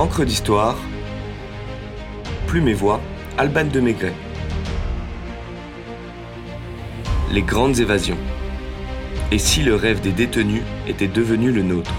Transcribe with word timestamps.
Encre 0.00 0.24
d'histoire, 0.24 0.78
Plume 2.46 2.68
et 2.68 2.72
Voix, 2.72 3.02
Alban 3.36 3.66
de 3.66 3.80
Maigret. 3.80 4.14
Les 7.30 7.42
grandes 7.42 7.80
évasions. 7.80 8.16
Et 9.30 9.38
si 9.38 9.60
le 9.60 9.74
rêve 9.74 10.00
des 10.00 10.12
détenus 10.12 10.62
était 10.88 11.06
devenu 11.06 11.52
le 11.52 11.62
nôtre? 11.62 11.92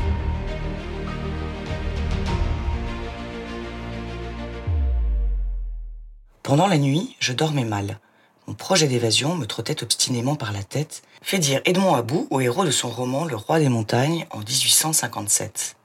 Pendant 6.42 6.66
la 6.66 6.80
nuit, 6.80 7.16
je 7.20 7.34
dormais 7.34 7.66
mal. 7.66 8.00
Mon 8.48 8.56
projet 8.56 8.88
d'évasion 8.88 9.36
me 9.36 9.46
trottait 9.46 9.84
obstinément 9.84 10.34
par 10.34 10.54
la 10.54 10.64
tête, 10.64 11.04
fait 11.22 11.38
dire 11.38 11.62
Edmond 11.66 11.94
About 11.94 12.26
au 12.32 12.40
héros 12.40 12.66
de 12.66 12.72
son 12.72 12.90
roman 12.90 13.26
Le 13.26 13.36
roi 13.36 13.60
des 13.60 13.70
montagnes 13.70 14.26
en 14.32 14.40
1857. 14.40 15.76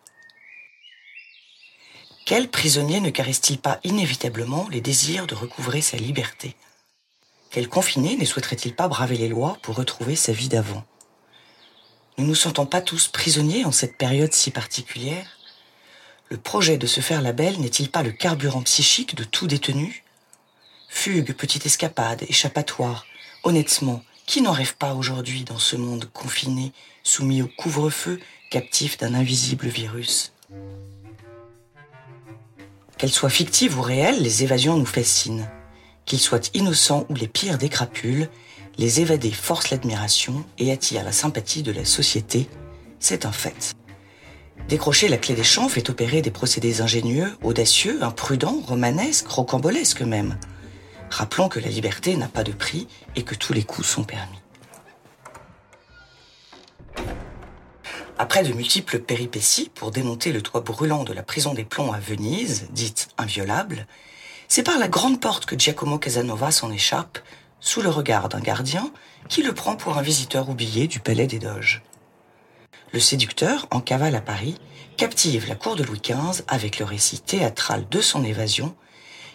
Quel 2.26 2.48
prisonnier 2.48 2.98
ne 2.98 3.10
caresse-t-il 3.10 3.60
pas 3.60 3.78
inévitablement 3.84 4.66
les 4.68 4.80
désirs 4.80 5.28
de 5.28 5.36
recouvrer 5.36 5.80
sa 5.80 5.96
liberté? 5.96 6.56
Quel 7.50 7.68
confiné 7.68 8.16
ne 8.16 8.24
souhaiterait-il 8.24 8.74
pas 8.74 8.88
braver 8.88 9.16
les 9.16 9.28
lois 9.28 9.56
pour 9.62 9.76
retrouver 9.76 10.16
sa 10.16 10.32
vie 10.32 10.48
d'avant? 10.48 10.84
Ne 12.18 12.24
nous 12.24 12.34
sentons 12.34 12.66
pas 12.66 12.80
tous 12.80 13.06
prisonniers 13.06 13.64
en 13.64 13.70
cette 13.70 13.96
période 13.96 14.32
si 14.32 14.50
particulière? 14.50 15.38
Le 16.28 16.36
projet 16.36 16.78
de 16.78 16.88
se 16.88 17.00
faire 17.00 17.22
la 17.22 17.30
belle 17.30 17.60
n'est-il 17.60 17.92
pas 17.92 18.02
le 18.02 18.10
carburant 18.10 18.62
psychique 18.62 19.14
de 19.14 19.22
tout 19.22 19.46
détenu? 19.46 20.02
Fugue, 20.88 21.32
petite 21.32 21.66
escapade, 21.66 22.24
échappatoire, 22.28 23.06
honnêtement, 23.44 24.02
qui 24.26 24.42
n'en 24.42 24.50
rêve 24.50 24.74
pas 24.74 24.94
aujourd'hui 24.94 25.44
dans 25.44 25.60
ce 25.60 25.76
monde 25.76 26.10
confiné, 26.12 26.72
soumis 27.04 27.42
au 27.42 27.46
couvre-feu, 27.46 28.18
captif 28.50 28.98
d'un 28.98 29.14
invisible 29.14 29.68
virus? 29.68 30.32
Qu'elles 32.98 33.12
soient 33.12 33.28
fictives 33.28 33.78
ou 33.78 33.82
réelles, 33.82 34.22
les 34.22 34.42
évasions 34.42 34.76
nous 34.76 34.86
fascinent. 34.86 35.48
Qu'ils 36.06 36.20
soient 36.20 36.40
innocents 36.54 37.04
ou 37.10 37.14
les 37.14 37.28
pires 37.28 37.58
des 37.58 37.68
crapules, 37.68 38.28
les 38.78 39.00
évadés 39.00 39.30
forcent 39.30 39.70
l'admiration 39.70 40.44
et 40.58 40.72
attirent 40.72 41.04
la 41.04 41.12
sympathie 41.12 41.62
de 41.62 41.72
la 41.72 41.84
société. 41.84 42.48
C'est 42.98 43.26
un 43.26 43.32
fait. 43.32 43.74
Décrocher 44.68 45.08
la 45.08 45.18
clé 45.18 45.34
des 45.34 45.44
champs 45.44 45.68
fait 45.68 45.90
opérer 45.90 46.22
des 46.22 46.30
procédés 46.30 46.80
ingénieux, 46.80 47.36
audacieux, 47.42 48.02
imprudents, 48.02 48.60
romanesques, 48.66 49.28
rocambolesques 49.28 50.02
même. 50.02 50.38
Rappelons 51.10 51.48
que 51.48 51.60
la 51.60 51.68
liberté 51.68 52.16
n'a 52.16 52.28
pas 52.28 52.44
de 52.44 52.52
prix 52.52 52.88
et 53.14 53.22
que 53.22 53.34
tous 53.34 53.52
les 53.52 53.62
coups 53.62 53.86
sont 53.86 54.04
permis. 54.04 54.38
Après 58.18 58.42
de 58.42 58.52
multiples 58.54 59.00
péripéties 59.00 59.70
pour 59.74 59.90
démonter 59.90 60.32
le 60.32 60.40
toit 60.40 60.62
brûlant 60.62 61.04
de 61.04 61.12
la 61.12 61.22
prison 61.22 61.52
des 61.52 61.64
plombs 61.64 61.92
à 61.92 61.98
Venise, 61.98 62.66
dite 62.70 63.08
inviolable, 63.18 63.86
c'est 64.48 64.62
par 64.62 64.78
la 64.78 64.88
grande 64.88 65.20
porte 65.20 65.44
que 65.44 65.58
Giacomo 65.58 65.98
Casanova 65.98 66.50
s'en 66.50 66.72
échappe, 66.72 67.18
sous 67.60 67.82
le 67.82 67.90
regard 67.90 68.30
d'un 68.30 68.40
gardien 68.40 68.90
qui 69.28 69.42
le 69.42 69.52
prend 69.52 69.76
pour 69.76 69.98
un 69.98 70.02
visiteur 70.02 70.48
oublié 70.48 70.86
du 70.86 70.98
palais 70.98 71.26
des 71.26 71.38
Doges. 71.38 71.82
Le 72.92 73.00
séducteur, 73.00 73.66
en 73.70 73.80
cavale 73.80 74.14
à 74.14 74.22
Paris, 74.22 74.56
captive 74.96 75.46
la 75.46 75.54
cour 75.54 75.76
de 75.76 75.82
Louis 75.82 76.00
XV 76.02 76.42
avec 76.48 76.78
le 76.78 76.86
récit 76.86 77.20
théâtral 77.20 77.86
de 77.90 78.00
son 78.00 78.24
évasion, 78.24 78.74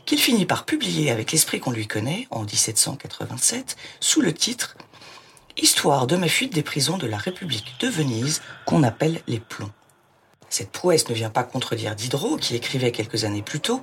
qu'il 0.05 0.19
finit 0.19 0.47
par 0.47 0.65
publier 0.65 1.11
avec 1.11 1.31
l'esprit 1.31 1.59
qu'on 1.59 1.71
lui 1.71 1.85
connaît 1.85 2.27
en 2.31 2.41
1787 2.41 3.77
sous 3.99 4.21
le 4.21 4.33
titre 4.33 4.75
Histoire 5.61 6.07
de 6.07 6.15
ma 6.15 6.27
fuite 6.27 6.53
des 6.53 6.63
prisons 6.63 6.97
de 6.97 7.05
la 7.05 7.17
République 7.17 7.75
de 7.79 7.87
Venise, 7.87 8.41
qu'on 8.65 8.81
appelle 8.81 9.21
les 9.27 9.39
plombs. 9.39 9.69
Cette 10.49 10.71
prouesse 10.71 11.07
ne 11.07 11.13
vient 11.13 11.29
pas 11.29 11.43
contredire 11.43 11.95
Diderot, 11.95 12.37
qui 12.37 12.55
écrivait 12.55 12.91
quelques 12.91 13.25
années 13.25 13.43
plus 13.43 13.59
tôt 13.59 13.79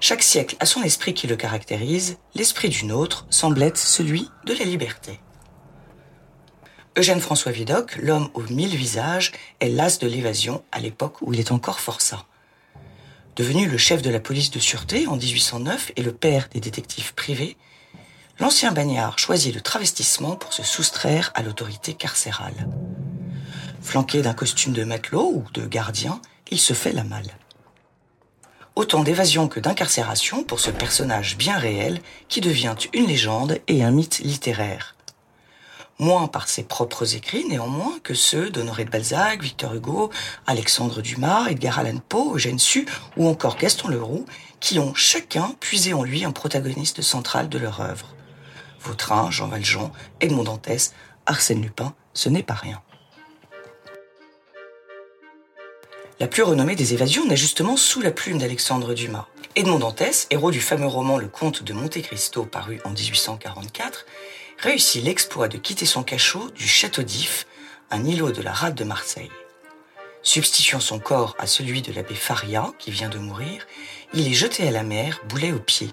Chaque 0.00 0.22
siècle 0.22 0.56
a 0.58 0.64
son 0.64 0.82
esprit 0.82 1.12
qui 1.12 1.26
le 1.26 1.36
caractérise, 1.36 2.16
l'esprit 2.34 2.70
d'une 2.70 2.92
autre 2.92 3.26
semble 3.28 3.62
être 3.62 3.76
celui 3.76 4.30
de 4.46 4.54
la 4.54 4.64
liberté. 4.64 5.20
Eugène 6.96 7.20
François 7.20 7.52
Vidocq, 7.52 7.96
l'homme 7.96 8.30
aux 8.32 8.42
mille 8.44 8.74
visages, 8.74 9.32
est 9.60 9.68
l'as 9.68 9.98
de 9.98 10.08
l'évasion 10.08 10.64
à 10.72 10.80
l'époque 10.80 11.20
où 11.20 11.34
il 11.34 11.40
est 11.40 11.52
encore 11.52 11.78
forçat. 11.78 12.24
Devenu 13.36 13.68
le 13.68 13.76
chef 13.76 14.00
de 14.00 14.10
la 14.10 14.18
police 14.18 14.50
de 14.50 14.58
sûreté 14.58 15.06
en 15.06 15.16
1809 15.16 15.92
et 15.94 16.02
le 16.02 16.12
père 16.12 16.48
des 16.52 16.60
détectives 16.60 17.12
privés, 17.14 17.58
l'ancien 18.40 18.72
bagnard 18.72 19.18
choisit 19.18 19.54
le 19.54 19.60
travestissement 19.60 20.36
pour 20.36 20.52
se 20.52 20.62
soustraire 20.62 21.32
à 21.34 21.42
l'autorité 21.42 21.94
carcérale. 21.94 22.68
Flanqué 23.80 24.22
d'un 24.22 24.34
costume 24.34 24.72
de 24.72 24.84
matelot 24.84 25.32
ou 25.34 25.44
de 25.54 25.66
gardien, 25.66 26.20
il 26.50 26.58
se 26.58 26.72
fait 26.72 26.92
la 26.92 27.04
malle. 27.04 27.30
Autant 28.76 29.02
d'évasion 29.02 29.48
que 29.48 29.60
d'incarcération 29.60 30.44
pour 30.44 30.60
ce 30.60 30.70
personnage 30.70 31.36
bien 31.36 31.58
réel 31.58 32.00
qui 32.28 32.40
devient 32.40 32.76
une 32.92 33.06
légende 33.06 33.58
et 33.66 33.82
un 33.82 33.90
mythe 33.90 34.20
littéraire. 34.20 34.94
Moins 35.98 36.28
par 36.28 36.48
ses 36.48 36.62
propres 36.62 37.16
écrits 37.16 37.44
néanmoins 37.48 37.98
que 38.04 38.14
ceux 38.14 38.50
d'Honoré 38.50 38.84
de 38.84 38.90
Balzac, 38.90 39.42
Victor 39.42 39.74
Hugo, 39.74 40.10
Alexandre 40.46 41.02
Dumas, 41.02 41.48
Edgar 41.48 41.80
Allan 41.80 41.98
Poe, 42.08 42.36
Eugène 42.36 42.60
Sue 42.60 42.86
ou 43.16 43.26
encore 43.26 43.56
Gaston 43.56 43.88
Leroux, 43.88 44.24
qui 44.60 44.78
ont 44.78 44.94
chacun 44.94 45.56
puisé 45.58 45.94
en 45.94 46.04
lui 46.04 46.24
un 46.24 46.30
protagoniste 46.30 47.02
central 47.02 47.48
de 47.48 47.58
leur 47.58 47.80
œuvre. 47.80 48.14
Vautrin, 48.88 49.30
Jean 49.30 49.48
Valjean, 49.48 49.92
Edmond 50.20 50.44
Dantès, 50.44 50.94
Arsène 51.26 51.60
Lupin, 51.60 51.94
ce 52.14 52.30
n'est 52.30 52.42
pas 52.42 52.54
rien. 52.54 52.80
La 56.20 56.26
plus 56.26 56.42
renommée 56.42 56.74
des 56.74 56.94
évasions 56.94 57.26
naît 57.26 57.36
justement 57.36 57.76
sous 57.76 58.00
la 58.00 58.10
plume 58.10 58.38
d'Alexandre 58.38 58.94
Dumas. 58.94 59.26
Edmond 59.56 59.78
Dantès, 59.78 60.26
héros 60.30 60.50
du 60.50 60.60
fameux 60.60 60.86
roman 60.86 61.18
Le 61.18 61.28
Comte 61.28 61.62
de 61.62 61.72
Monte 61.74 62.00
Cristo 62.00 62.44
paru 62.44 62.80
en 62.84 62.90
1844, 62.90 64.06
réussit 64.58 65.04
l'exploit 65.04 65.48
de 65.48 65.58
quitter 65.58 65.84
son 65.84 66.02
cachot 66.02 66.50
du 66.56 66.66
Château 66.66 67.02
d'If, 67.02 67.46
un 67.90 68.04
îlot 68.04 68.32
de 68.32 68.40
la 68.40 68.52
rade 68.52 68.74
de 68.74 68.84
Marseille. 68.84 69.30
Substituant 70.22 70.80
son 70.80 70.98
corps 70.98 71.36
à 71.38 71.46
celui 71.46 71.82
de 71.82 71.92
l'abbé 71.92 72.14
Faria, 72.14 72.72
qui 72.78 72.90
vient 72.90 73.10
de 73.10 73.18
mourir, 73.18 73.66
il 74.14 74.26
est 74.26 74.34
jeté 74.34 74.66
à 74.66 74.70
la 74.70 74.82
mer, 74.82 75.20
boulet 75.28 75.52
aux 75.52 75.60
pieds. 75.60 75.90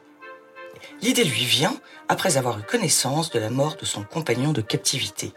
L'idée 1.02 1.24
lui 1.24 1.46
vient 1.46 1.80
après 2.08 2.38
avoir 2.38 2.60
eu 2.60 2.64
connaissance 2.64 3.30
de 3.30 3.40
la 3.40 3.50
mort 3.50 3.76
de 3.76 3.86
son 3.86 4.04
compagnon 4.04 4.54
de 4.54 4.62
captivité. 4.62 5.34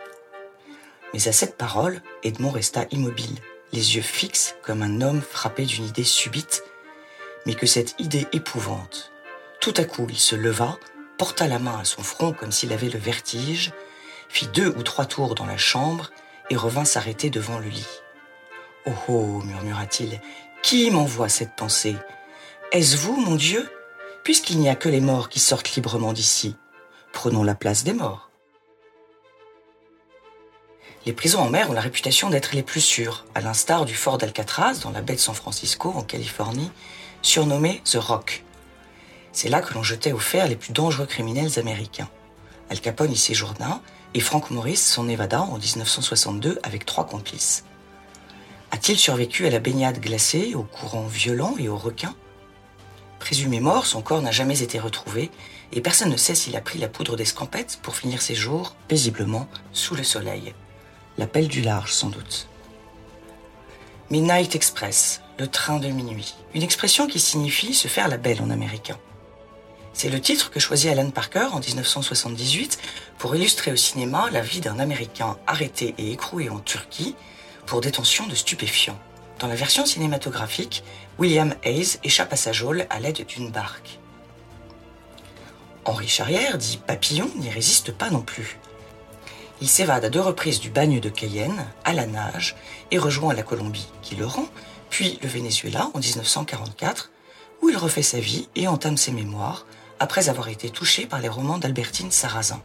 Mais 1.14 1.28
à 1.28 1.32
cette 1.32 1.56
parole, 1.56 2.02
Edmond 2.22 2.50
resta 2.50 2.86
immobile, 2.90 3.38
les 3.72 3.96
yeux 3.96 4.02
fixes 4.02 4.56
comme 4.62 4.82
un 4.82 5.00
homme 5.00 5.22
frappé 5.22 5.64
d'une 5.64 5.86
idée 5.86 6.04
subite, 6.04 6.62
mais 7.46 7.54
que 7.54 7.66
cette 7.66 7.94
idée 7.98 8.26
épouvante. 8.32 9.12
Tout 9.60 9.74
à 9.76 9.84
coup, 9.84 10.06
il 10.10 10.18
se 10.18 10.36
leva, 10.36 10.78
porta 11.16 11.48
la 11.48 11.58
main 11.58 11.78
à 11.80 11.84
son 11.84 12.02
front 12.02 12.32
comme 12.32 12.52
s'il 12.52 12.72
avait 12.72 12.90
le 12.90 12.98
vertige, 12.98 13.72
fit 14.28 14.46
deux 14.48 14.68
ou 14.68 14.82
trois 14.82 15.06
tours 15.06 15.34
dans 15.34 15.46
la 15.46 15.56
chambre 15.56 16.10
et 16.50 16.56
revint 16.56 16.84
s'arrêter 16.84 17.30
devant 17.30 17.58
le 17.58 17.68
lit. 17.68 17.88
Oh 18.86 18.92
oh, 19.08 19.42
murmura-t-il, 19.42 20.20
qui 20.62 20.90
m'envoie 20.90 21.28
cette 21.28 21.56
pensée? 21.56 21.96
Est-ce 22.72 22.96
vous, 22.96 23.16
mon 23.16 23.34
Dieu? 23.34 23.68
Puisqu'il 24.28 24.58
n'y 24.58 24.68
a 24.68 24.74
que 24.74 24.90
les 24.90 25.00
morts 25.00 25.30
qui 25.30 25.40
sortent 25.40 25.74
librement 25.74 26.12
d'ici, 26.12 26.54
prenons 27.14 27.42
la 27.42 27.54
place 27.54 27.82
des 27.82 27.94
morts. 27.94 28.28
Les 31.06 31.14
prisons 31.14 31.40
en 31.40 31.48
mer 31.48 31.70
ont 31.70 31.72
la 31.72 31.80
réputation 31.80 32.28
d'être 32.28 32.52
les 32.52 32.62
plus 32.62 32.82
sûres, 32.82 33.24
à 33.34 33.40
l'instar 33.40 33.86
du 33.86 33.94
fort 33.94 34.18
d'Alcatraz 34.18 34.80
dans 34.82 34.90
la 34.90 35.00
baie 35.00 35.14
de 35.14 35.18
San 35.18 35.34
Francisco 35.34 35.94
en 35.96 36.02
Californie, 36.02 36.70
surnommé 37.22 37.80
The 37.90 37.96
Rock. 37.96 38.44
C'est 39.32 39.48
là 39.48 39.62
que 39.62 39.72
l'on 39.72 39.82
jetait 39.82 40.12
au 40.12 40.18
fer 40.18 40.46
les 40.46 40.56
plus 40.56 40.74
dangereux 40.74 41.06
criminels 41.06 41.58
américains. 41.58 42.10
Al 42.68 42.82
Capone 42.82 43.12
y 43.12 43.16
séjourna 43.16 43.80
et 44.12 44.20
Frank 44.20 44.50
Morris 44.50 44.76
s'en 44.76 45.08
évada 45.08 45.40
en 45.40 45.56
1962 45.56 46.60
avec 46.64 46.84
trois 46.84 47.06
complices. 47.06 47.64
A-t-il 48.72 48.98
survécu 48.98 49.46
à 49.46 49.50
la 49.50 49.58
baignade 49.58 50.00
glacée, 50.00 50.54
aux 50.54 50.64
courants 50.64 51.06
violents 51.06 51.54
et 51.58 51.70
aux 51.70 51.78
requins? 51.78 52.14
Présumé 53.18 53.60
mort, 53.60 53.86
son 53.86 54.02
corps 54.02 54.22
n'a 54.22 54.30
jamais 54.30 54.62
été 54.62 54.78
retrouvé 54.78 55.30
et 55.72 55.80
personne 55.80 56.10
ne 56.10 56.16
sait 56.16 56.34
s'il 56.34 56.56
a 56.56 56.60
pris 56.60 56.78
la 56.78 56.88
poudre 56.88 57.16
d'escampette 57.16 57.78
pour 57.82 57.96
finir 57.96 58.22
ses 58.22 58.34
jours 58.34 58.74
paisiblement 58.86 59.48
sous 59.72 59.94
le 59.94 60.04
soleil. 60.04 60.54
L'appel 61.18 61.48
du 61.48 61.60
large, 61.60 61.92
sans 61.92 62.08
doute. 62.08 62.48
Midnight 64.10 64.54
Express, 64.54 65.20
le 65.38 65.48
train 65.48 65.78
de 65.78 65.88
minuit, 65.88 66.34
une 66.54 66.62
expression 66.62 67.06
qui 67.06 67.20
signifie 67.20 67.74
se 67.74 67.88
faire 67.88 68.08
la 68.08 68.16
belle 68.16 68.40
en 68.40 68.50
américain. 68.50 68.98
C'est 69.92 70.08
le 70.08 70.20
titre 70.20 70.50
que 70.50 70.60
choisit 70.60 70.90
Alan 70.90 71.10
Parker 71.10 71.48
en 71.52 71.58
1978 71.58 72.78
pour 73.18 73.34
illustrer 73.34 73.72
au 73.72 73.76
cinéma 73.76 74.30
la 74.30 74.42
vie 74.42 74.60
d'un 74.60 74.78
Américain 74.78 75.36
arrêté 75.46 75.94
et 75.98 76.12
écroué 76.12 76.48
en 76.48 76.60
Turquie 76.60 77.16
pour 77.66 77.80
détention 77.80 78.26
de 78.28 78.34
stupéfiants. 78.34 78.98
Dans 79.38 79.46
la 79.46 79.54
version 79.54 79.86
cinématographique, 79.86 80.82
William 81.18 81.54
Hayes 81.62 81.98
échappe 82.02 82.32
à 82.32 82.36
sa 82.36 82.52
geôle 82.52 82.86
à 82.90 82.98
l'aide 82.98 83.24
d'une 83.24 83.50
barque. 83.50 84.00
Henri 85.84 86.08
Charrière, 86.08 86.58
dit 86.58 86.80
Papillon, 86.84 87.30
n'y 87.36 87.48
résiste 87.48 87.92
pas 87.92 88.10
non 88.10 88.20
plus. 88.20 88.58
Il 89.60 89.68
s'évade 89.68 90.04
à 90.04 90.10
deux 90.10 90.20
reprises 90.20 90.60
du 90.60 90.70
bagne 90.70 90.98
de 90.98 91.08
Cayenne, 91.08 91.66
à 91.84 91.92
la 91.92 92.06
nage, 92.06 92.56
et 92.90 92.98
rejoint 92.98 93.32
la 93.32 93.44
Colombie, 93.44 93.88
qui 94.02 94.16
le 94.16 94.26
rend, 94.26 94.46
puis 94.90 95.20
le 95.22 95.28
Venezuela 95.28 95.88
en 95.94 96.00
1944, 96.00 97.10
où 97.62 97.68
il 97.68 97.76
refait 97.76 98.02
sa 98.02 98.18
vie 98.18 98.48
et 98.56 98.66
entame 98.66 98.96
ses 98.96 99.12
mémoires, 99.12 99.66
après 100.00 100.28
avoir 100.28 100.48
été 100.48 100.68
touché 100.70 101.06
par 101.06 101.20
les 101.20 101.28
romans 101.28 101.58
d'Albertine 101.58 102.10
Sarrazin. 102.10 102.62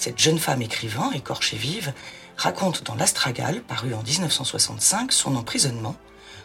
Cette 0.00 0.18
jeune 0.18 0.38
femme 0.38 0.62
écrivain, 0.62 1.10
écorchée 1.12 1.58
vive, 1.58 1.92
raconte 2.38 2.84
dans 2.84 2.94
L'Astragale, 2.94 3.60
paru 3.60 3.92
en 3.92 4.02
1965, 4.02 5.12
son 5.12 5.36
emprisonnement, 5.36 5.94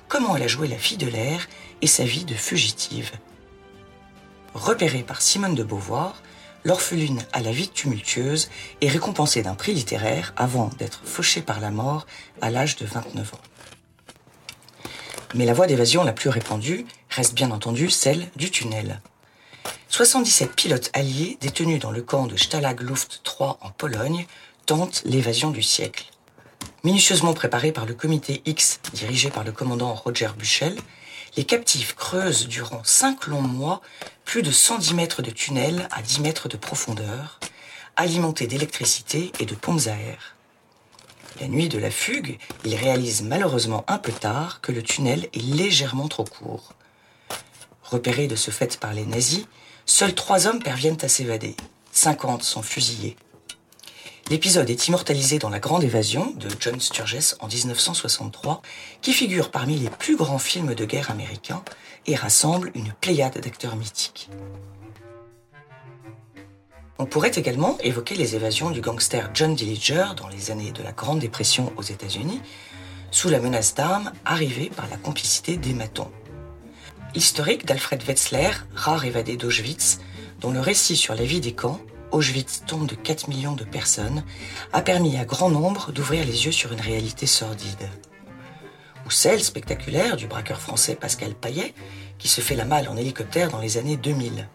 comment 0.09 0.35
elle 0.35 0.43
a 0.43 0.47
joué 0.49 0.67
la 0.67 0.77
fille 0.77 0.97
de 0.97 1.07
l'air 1.07 1.47
et 1.81 1.87
sa 1.87 2.03
vie 2.03 2.25
de 2.25 2.33
fugitive. 2.33 3.11
Repérée 4.53 5.03
par 5.03 5.21
Simone 5.21 5.55
de 5.55 5.63
Beauvoir, 5.63 6.21
l'orpheline 6.65 7.25
à 7.31 7.39
la 7.39 7.53
vie 7.53 7.69
tumultueuse 7.69 8.49
est 8.81 8.89
récompensée 8.89 9.41
d'un 9.41 9.55
prix 9.55 9.73
littéraire 9.73 10.33
avant 10.35 10.69
d'être 10.77 10.99
fauchée 11.05 11.41
par 11.41 11.61
la 11.61 11.71
mort 11.71 12.05
à 12.41 12.49
l'âge 12.49 12.75
de 12.75 12.85
29 12.85 13.35
ans. 13.35 13.41
Mais 15.33 15.45
la 15.45 15.53
voie 15.53 15.67
d'évasion 15.67 16.03
la 16.03 16.11
plus 16.11 16.29
répandue 16.29 16.85
reste 17.09 17.35
bien 17.35 17.51
entendu 17.51 17.89
celle 17.89 18.27
du 18.35 18.51
tunnel. 18.51 18.99
77 19.95 20.57
pilotes 20.57 20.89
alliés 20.91 21.37
détenus 21.39 21.79
dans 21.79 21.91
le 21.91 22.01
camp 22.01 22.27
de 22.27 22.35
Stalag 22.35 22.81
Luft 22.81 23.21
3 23.23 23.59
en 23.61 23.69
Pologne 23.69 24.27
tentent 24.65 25.01
l'évasion 25.05 25.51
du 25.51 25.63
siècle. 25.63 26.07
Minutieusement 26.83 27.33
préparés 27.33 27.71
par 27.71 27.85
le 27.85 27.93
comité 27.93 28.41
X 28.45 28.81
dirigé 28.91 29.29
par 29.29 29.45
le 29.45 29.53
commandant 29.53 29.93
Roger 29.93 30.31
Buchel, 30.37 30.75
les 31.37 31.45
captifs 31.45 31.95
creusent 31.95 32.49
durant 32.49 32.83
cinq 32.83 33.27
longs 33.27 33.41
mois 33.41 33.79
plus 34.25 34.41
de 34.41 34.51
110 34.51 34.95
mètres 34.95 35.21
de 35.21 35.31
tunnels 35.31 35.87
à 35.91 36.01
10 36.01 36.19
mètres 36.19 36.49
de 36.49 36.57
profondeur, 36.57 37.39
alimentés 37.95 38.47
d'électricité 38.47 39.31
et 39.39 39.45
de 39.45 39.55
pompes 39.55 39.87
à 39.87 39.91
air. 39.91 40.35
La 41.39 41.47
nuit 41.47 41.69
de 41.69 41.79
la 41.79 41.89
fugue, 41.89 42.37
ils 42.65 42.75
réalisent 42.75 43.23
malheureusement 43.23 43.85
un 43.87 43.97
peu 43.97 44.11
tard 44.11 44.59
que 44.59 44.73
le 44.73 44.83
tunnel 44.83 45.29
est 45.31 45.41
légèrement 45.41 46.09
trop 46.09 46.25
court. 46.25 46.73
Repérés 47.81 48.27
de 48.27 48.35
ce 48.35 48.51
fait 48.51 48.77
par 48.77 48.93
les 48.93 49.05
nazis, 49.05 49.45
seuls 49.85 50.15
trois 50.15 50.47
hommes 50.47 50.61
parviennent 50.61 50.97
à 51.01 51.07
s'évader. 51.07 51.55
50 51.91 52.43
sont 52.43 52.61
fusillés. 52.61 53.15
L'épisode 54.29 54.69
est 54.69 54.87
immortalisé 54.87 55.37
dans 55.37 55.49
La 55.49 55.59
Grande 55.59 55.83
Évasion 55.83 56.33
de 56.37 56.49
John 56.59 56.81
Sturges 56.81 57.35
en 57.41 57.47
1963, 57.47 58.63
qui 59.01 59.13
figure 59.13 59.51
parmi 59.51 59.77
les 59.77 59.89
plus 59.89 60.15
grands 60.15 60.39
films 60.39 60.73
de 60.73 60.83
guerre 60.83 61.11
américains 61.11 61.63
et 62.07 62.15
rassemble 62.15 62.71
une 62.73 62.91
pléiade 63.01 63.39
d'acteurs 63.39 63.75
mythiques. 63.75 64.29
On 66.97 67.05
pourrait 67.05 67.33
également 67.35 67.77
évoquer 67.81 68.15
les 68.15 68.35
évasions 68.35 68.71
du 68.71 68.81
gangster 68.81 69.29
John 69.33 69.53
Dillinger 69.53 70.15
dans 70.17 70.29
les 70.29 70.49
années 70.49 70.71
de 70.71 70.81
la 70.81 70.91
Grande 70.91 71.19
Dépression 71.19 71.71
aux 71.77 71.83
États-Unis, 71.83 72.41
sous 73.11 73.29
la 73.29 73.39
menace 73.39 73.75
d'armes 73.75 74.11
arrivée 74.25 74.71
par 74.75 74.89
la 74.89 74.97
complicité 74.97 75.57
des 75.57 75.73
matons. 75.73 76.11
Historique 77.15 77.65
d'Alfred 77.65 78.03
Wetzler, 78.03 78.51
rare 78.75 79.05
évadé 79.05 79.37
d'Auschwitz, 79.37 79.99
dont 80.41 80.51
le 80.51 80.59
récit 80.59 80.97
sur 80.97 81.15
la 81.15 81.23
vie 81.23 81.39
des 81.39 81.53
camps 81.53 81.79
Auschwitz 82.11 82.63
tombe 82.67 82.87
de 82.87 82.95
4 82.95 83.29
millions 83.29 83.55
de 83.55 83.63
personnes, 83.63 84.25
a 84.73 84.81
permis 84.81 85.17
à 85.17 85.23
grand 85.23 85.49
nombre 85.49 85.93
d'ouvrir 85.93 86.25
les 86.25 86.45
yeux 86.45 86.51
sur 86.51 86.73
une 86.73 86.81
réalité 86.81 87.25
sordide. 87.25 87.89
Ou 89.05 89.11
celle 89.11 89.41
spectaculaire 89.41 90.17
du 90.17 90.27
braqueur 90.27 90.59
français 90.59 90.95
Pascal 90.95 91.35
Paillet, 91.35 91.73
qui 92.17 92.27
se 92.27 92.41
fait 92.41 92.55
la 92.55 92.65
malle 92.65 92.89
en 92.89 92.97
hélicoptère 92.97 93.49
dans 93.49 93.61
les 93.61 93.77
années 93.77 93.97
2000. 93.97 94.49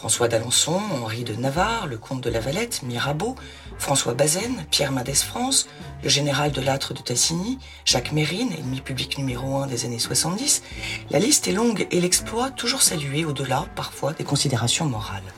François 0.00 0.28
d'Alençon, 0.28 0.80
Henri 1.02 1.24
de 1.24 1.34
Navarre, 1.34 1.86
le 1.86 1.98
comte 1.98 2.22
de 2.22 2.30
la 2.30 2.40
Valette, 2.40 2.82
Mirabeau, 2.82 3.36
François 3.76 4.14
Bazaine, 4.14 4.64
Pierre 4.70 4.92
Mendès 4.92 5.12
France, 5.12 5.68
le 6.02 6.08
général 6.08 6.52
de 6.52 6.62
Lattre 6.62 6.94
de 6.94 7.02
Tassigny, 7.02 7.58
Jacques 7.84 8.12
Mérine, 8.12 8.50
ennemi 8.50 8.80
public 8.80 9.18
numéro 9.18 9.58
un 9.58 9.66
des 9.66 9.84
années 9.84 9.98
70, 9.98 10.62
la 11.10 11.18
liste 11.18 11.48
est 11.48 11.52
longue 11.52 11.86
et 11.90 12.00
l'exploit 12.00 12.48
toujours 12.48 12.80
salué 12.80 13.26
au-delà, 13.26 13.66
parfois, 13.76 14.14
des 14.14 14.24
considérations 14.24 14.86
morales. 14.86 15.34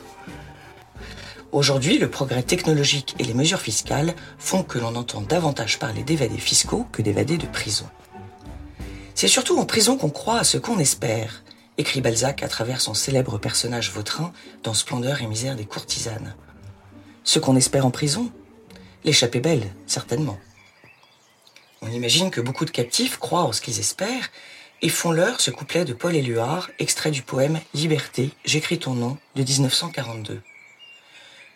Aujourd'hui, 1.50 1.98
le 1.98 2.08
progrès 2.08 2.44
technologique 2.44 3.16
et 3.18 3.24
les 3.24 3.34
mesures 3.34 3.60
fiscales 3.60 4.14
font 4.38 4.62
que 4.62 4.78
l'on 4.78 4.94
entend 4.94 5.22
davantage 5.22 5.80
parler 5.80 6.04
d'évadés 6.04 6.38
fiscaux 6.38 6.86
que 6.92 7.02
d'évadés 7.02 7.36
de 7.36 7.48
prison. 7.48 7.86
C'est 9.16 9.26
surtout 9.26 9.58
en 9.58 9.66
prison 9.66 9.96
qu'on 9.98 10.10
croit 10.10 10.38
à 10.38 10.44
ce 10.44 10.56
qu'on 10.56 10.78
espère, 10.78 11.41
écrit 11.78 12.00
Balzac 12.00 12.42
à 12.42 12.48
travers 12.48 12.80
son 12.80 12.94
célèbre 12.94 13.38
personnage 13.38 13.90
vautrin 13.90 14.32
dans 14.62 14.74
Splendeur 14.74 15.22
et 15.22 15.26
misère 15.26 15.56
des 15.56 15.64
courtisanes. 15.64 16.34
Ce 17.24 17.38
qu'on 17.38 17.56
espère 17.56 17.86
en 17.86 17.90
prison 17.90 18.30
L'échappée 19.04 19.40
belle, 19.40 19.74
certainement. 19.86 20.38
On 21.80 21.90
imagine 21.90 22.30
que 22.30 22.40
beaucoup 22.40 22.64
de 22.64 22.70
captifs 22.70 23.18
croient 23.18 23.42
en 23.42 23.52
ce 23.52 23.60
qu'ils 23.60 23.80
espèrent 23.80 24.30
et 24.80 24.88
font 24.88 25.10
leur 25.10 25.40
ce 25.40 25.50
couplet 25.50 25.84
de 25.84 25.92
Paul 25.92 26.14
Éluard, 26.14 26.70
extrait 26.78 27.10
du 27.10 27.22
poème 27.22 27.60
Liberté, 27.74 28.30
j'écris 28.44 28.78
ton 28.78 28.94
nom 28.94 29.18
de 29.34 29.42
1942. 29.42 30.40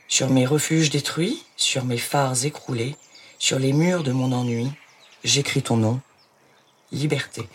Sur 0.09 0.31
mes 0.31 0.47
refuges 0.47 0.91
détruits, 0.91 1.45
sur 1.57 1.85
mes 1.85 1.99
phares 1.99 2.45
écroulés, 2.45 2.97
sur 3.39 3.59
les 3.59 3.73
murs 3.73 4.03
de 4.03 4.13
mon 4.13 4.33
ennui, 4.33 4.71
j'écris 5.25 5.63
ton 5.63 5.77
nom, 5.77 6.01
liberté. 6.91 7.49